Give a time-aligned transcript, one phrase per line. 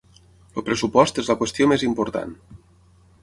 [0.59, 2.35] El pressupost és la qüestió més important.